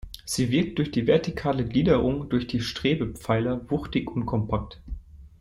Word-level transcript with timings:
Sie 0.25 0.49
wirkt 0.49 0.79
durch 0.79 0.89
die 0.89 1.05
vertikale 1.05 1.63
Gliederung 1.63 2.27
durch 2.27 2.47
die 2.47 2.59
Strebepfeiler 2.59 3.69
wuchtig 3.69 4.09
und 4.09 4.25
kompakt. 4.25 4.81